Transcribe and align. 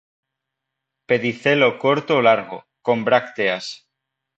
Pedicelo 1.09 1.69
corto 1.83 2.11
o 2.19 2.25
largo, 2.27 2.59
con 2.85 2.97
brácteas. 3.07 3.65